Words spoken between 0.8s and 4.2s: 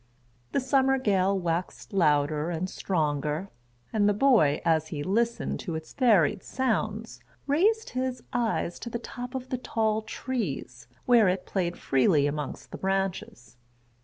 gale waxed louder and stronger; and the